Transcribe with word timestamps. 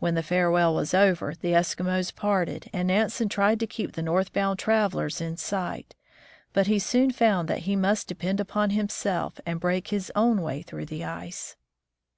When 0.00 0.14
the 0.16 0.22
farewell 0.22 0.74
was 0.74 0.92
over, 0.92 1.32
the 1.34 1.52
Eskimos 1.54 2.14
parted, 2.14 2.68
and 2.74 2.88
Nansen 2.88 3.30
tried 3.30 3.58
to 3.60 3.66
keep 3.66 3.92
the 3.92 4.02
north 4.02 4.30
bound 4.34 4.58
travelers 4.58 5.18
in 5.18 5.38
sight, 5.38 5.94
but 6.52 6.66
he 6.66 6.78
soon 6.78 7.10
found 7.10 7.48
that 7.48 7.60
he 7.60 7.74
must 7.74 8.06
depend 8.06 8.38
upon 8.38 8.68
himself 8.68 9.40
and 9.46 9.58
break 9.58 9.88
his 9.88 10.12
own 10.14 10.42
way 10.42 10.60
through 10.60 10.84
the 10.84 11.06
ice. 11.06 11.56